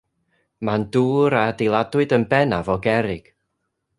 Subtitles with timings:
[0.69, 3.33] Mae'n dŵr a adeiladwyd yn bennaf o gerrig.